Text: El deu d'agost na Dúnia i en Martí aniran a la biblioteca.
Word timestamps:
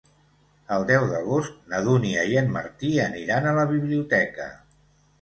El 0.77 0.85
deu 0.91 1.05
d'agost 1.11 1.59
na 1.75 1.83
Dúnia 1.89 2.25
i 2.33 2.41
en 2.43 2.51
Martí 2.59 2.93
aniran 3.07 3.49
a 3.49 3.57
la 3.63 3.71
biblioteca. 3.77 4.53